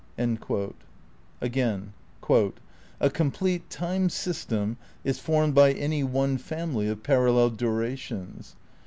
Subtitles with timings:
[1.41, 1.93] 'Again:
[2.99, 8.55] "A complete time system is formed by any one family of parallel durations.